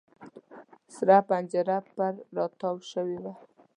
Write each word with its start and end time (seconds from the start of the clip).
سره 0.95 1.17
پنجره 1.29 1.77
پر 1.95 2.13
را 2.35 2.45
تاو 2.59 2.77
شوې 2.91 3.17
ده. 3.23 3.33